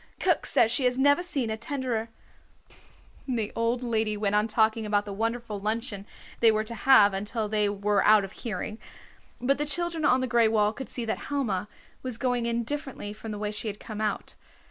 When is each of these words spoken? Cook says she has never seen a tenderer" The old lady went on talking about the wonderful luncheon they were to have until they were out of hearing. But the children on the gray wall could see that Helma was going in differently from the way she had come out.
Cook 0.19 0.47
says 0.47 0.71
she 0.71 0.85
has 0.85 0.97
never 0.97 1.21
seen 1.21 1.51
a 1.51 1.57
tenderer" 1.57 2.09
The 3.37 3.51
old 3.55 3.83
lady 3.83 4.17
went 4.17 4.33
on 4.33 4.47
talking 4.47 4.83
about 4.83 5.05
the 5.05 5.13
wonderful 5.13 5.59
luncheon 5.59 6.07
they 6.39 6.51
were 6.51 6.63
to 6.63 6.73
have 6.73 7.13
until 7.13 7.47
they 7.47 7.69
were 7.69 8.03
out 8.03 8.23
of 8.23 8.31
hearing. 8.31 8.79
But 9.39 9.59
the 9.59 9.63
children 9.67 10.03
on 10.03 10.19
the 10.19 10.25
gray 10.25 10.47
wall 10.47 10.73
could 10.73 10.89
see 10.89 11.05
that 11.05 11.19
Helma 11.29 11.67
was 12.01 12.17
going 12.17 12.47
in 12.47 12.63
differently 12.63 13.13
from 13.13 13.29
the 13.29 13.37
way 13.37 13.51
she 13.51 13.67
had 13.67 13.79
come 13.79 14.01
out. 14.01 14.33